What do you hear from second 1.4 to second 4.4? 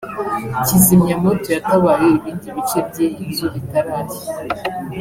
yatabaye ibindi bice by’iyi nzu bitarashya